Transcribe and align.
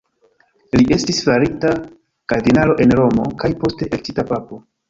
Li 0.79 0.85
estis 0.95 1.19
farita 1.27 1.75
kardinalo 2.33 2.79
en 2.87 2.97
Romo, 3.01 3.29
kaj 3.45 3.55
poste 3.63 3.91
elektita 3.93 4.31
papo. 4.35 4.61